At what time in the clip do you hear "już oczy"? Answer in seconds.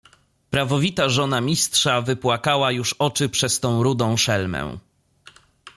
2.71-3.29